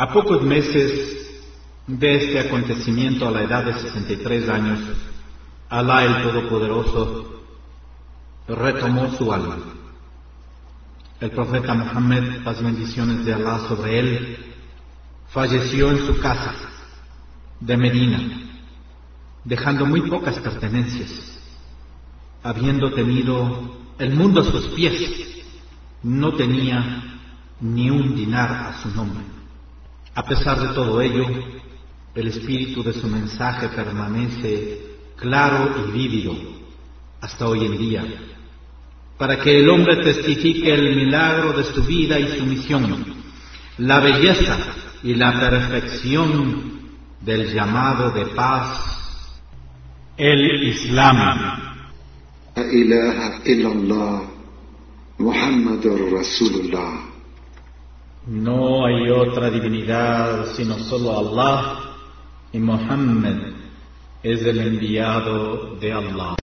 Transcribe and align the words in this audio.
A 0.00 0.10
pocos 0.14 0.40
meses 0.40 1.28
de 1.86 2.16
este 2.16 2.40
acontecimiento 2.40 3.28
a 3.28 3.30
la 3.30 3.42
edad 3.42 3.64
de 3.64 3.74
63 3.74 4.48
años, 4.48 4.80
Alá 5.68 6.06
el 6.06 6.22
Todopoderoso 6.22 7.42
retomó 8.48 9.14
su 9.18 9.30
alma. 9.30 9.58
El 11.20 11.30
profeta 11.32 11.74
Muhammad, 11.74 12.22
las 12.42 12.62
bendiciones 12.62 13.26
de 13.26 13.34
Alá 13.34 13.58
sobre 13.68 13.98
él, 13.98 14.38
falleció 15.28 15.90
en 15.90 16.06
su 16.06 16.18
casa 16.18 16.54
de 17.60 17.76
Medina, 17.76 18.20
dejando 19.44 19.84
muy 19.84 20.08
pocas 20.08 20.38
pertenencias, 20.38 21.10
habiendo 22.42 22.90
tenido 22.94 23.76
el 23.98 24.14
mundo 24.14 24.40
a 24.40 24.44
sus 24.44 24.66
pies, 24.68 25.44
no 26.02 26.32
tenía 26.36 27.18
ni 27.60 27.90
un 27.90 28.16
dinar 28.16 28.50
a 28.50 28.82
su 28.82 28.88
nombre. 28.92 29.39
A 30.20 30.22
pesar 30.22 30.60
de 30.60 30.74
todo 30.74 31.00
ello, 31.00 31.24
el 32.14 32.28
espíritu 32.28 32.82
de 32.82 32.92
su 32.92 33.08
mensaje 33.08 33.68
permanece 33.68 34.78
claro 35.16 35.74
y 35.80 35.92
vívido 35.92 36.36
hasta 37.22 37.48
hoy 37.48 37.64
en 37.64 37.78
día, 37.78 38.04
para 39.16 39.40
que 39.40 39.60
el 39.60 39.70
hombre 39.70 39.96
testifique 40.04 40.74
el 40.74 40.94
milagro 40.94 41.54
de 41.54 41.64
su 41.64 41.82
vida 41.84 42.20
y 42.20 42.38
su 42.38 42.44
misión, 42.44 43.02
la 43.78 44.00
belleza 44.00 44.58
y 45.02 45.14
la 45.14 45.40
perfección 45.40 46.80
del 47.22 47.54
llamado 47.54 48.10
de 48.10 48.26
paz, 48.26 49.40
el 50.18 50.64
Islam. 50.64 51.62
No 58.30 58.86
hay 58.86 59.10
otra 59.10 59.50
divinidad 59.50 60.54
sino 60.54 60.78
solo 60.78 61.18
Allah 61.18 61.80
y 62.52 62.60
Muhammad 62.60 63.34
es 64.22 64.42
el 64.42 64.60
enviado 64.60 65.74
de 65.80 65.92
Allah. 65.92 66.39